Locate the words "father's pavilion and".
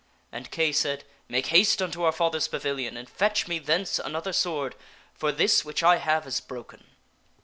2.11-3.07